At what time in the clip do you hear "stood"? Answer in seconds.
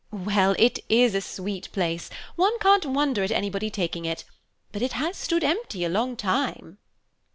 5.15-5.43